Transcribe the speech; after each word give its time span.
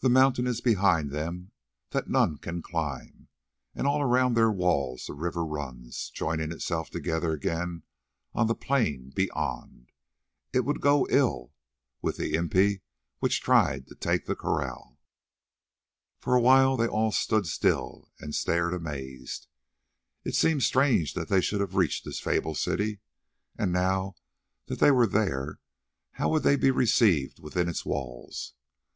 The 0.00 0.10
mountain 0.10 0.48
is 0.48 0.60
behind 0.60 1.12
them 1.12 1.52
that 1.90 2.10
none 2.10 2.36
can 2.36 2.62
climb, 2.62 3.28
and 3.76 3.86
all 3.86 4.02
around 4.02 4.34
their 4.34 4.50
walls 4.50 5.06
the 5.06 5.12
river 5.14 5.44
runs, 5.46 6.10
joining 6.12 6.50
itself 6.50 6.90
together 6.90 7.30
again 7.32 7.84
on 8.34 8.48
the 8.48 8.56
plain 8.56 9.10
beyond. 9.14 9.92
It 10.52 10.64
would 10.64 10.80
go 10.80 11.06
ill 11.10 11.52
with 12.00 12.16
the 12.16 12.34
'impi' 12.34 12.80
which 13.20 13.40
tried 13.40 13.86
to 13.86 13.94
take 13.94 14.26
that 14.26 14.38
kraal." 14.38 14.98
For 16.18 16.34
a 16.34 16.40
while 16.40 16.76
they 16.76 16.88
all 16.88 17.12
stood 17.12 17.46
still 17.46 18.10
and 18.18 18.34
stared 18.34 18.74
amazed. 18.74 19.46
It 20.24 20.34
seemed 20.34 20.64
strange 20.64 21.14
that 21.14 21.28
they 21.28 21.40
should 21.40 21.60
have 21.60 21.76
reached 21.76 22.04
this 22.04 22.18
fabled 22.18 22.56
city; 22.58 22.98
and 23.56 23.70
now 23.72 24.16
that 24.66 24.80
they 24.80 24.90
were 24.90 25.06
there, 25.06 25.60
how 26.14 26.30
would 26.30 26.42
they 26.42 26.56
be 26.56 26.72
received 26.72 27.38
within 27.38 27.68
its 27.68 27.86
walls? 27.86 28.54